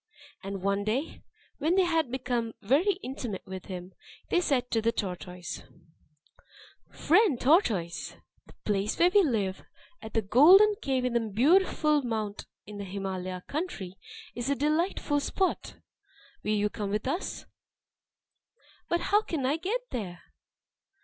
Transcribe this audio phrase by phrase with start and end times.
[0.41, 1.21] And one day,
[1.59, 3.93] when they had become very intimate with him,
[4.31, 5.61] they said to the tortoise:
[6.89, 8.15] "Friend tortoise!
[8.47, 9.61] the place where we live,
[10.01, 12.33] at the Golden Cave on Mount Beautiful
[12.65, 13.95] in the Himalaya country,
[14.33, 15.75] is a delightful spot.
[16.41, 17.45] Will you come there with us?"
[18.89, 20.23] "But how can I get there?"